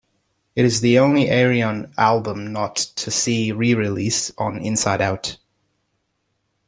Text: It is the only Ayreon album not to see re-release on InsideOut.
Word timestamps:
It 0.55 0.65
is 0.65 0.81
the 0.81 0.97
only 0.97 1.25
Ayreon 1.25 1.93
album 1.95 2.51
not 2.51 2.75
to 2.75 3.11
see 3.11 3.51
re-release 3.51 4.31
on 4.35 4.57
InsideOut. 4.57 5.37